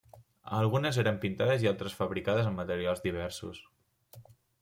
Algunes 0.59 0.95
eren 1.01 1.17
pintades 1.25 1.65
i 1.65 1.69
altres 1.73 1.95
fabricades 1.99 2.49
amb 2.51 2.61
materials 2.61 3.03
diversos. 3.05 3.63